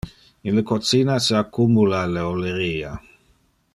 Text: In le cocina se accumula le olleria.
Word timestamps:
In 0.47 0.55
le 0.55 0.63
cocina 0.69 1.19
se 1.27 1.35
accumula 1.41 2.01
le 2.15 2.25
olleria. 2.31 2.95